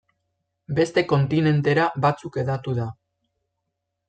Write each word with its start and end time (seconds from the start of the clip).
Beste 0.79 1.03
kontinentera 1.11 1.85
batzuk 2.07 2.41
hedatu 2.45 2.75
da. 2.81 2.89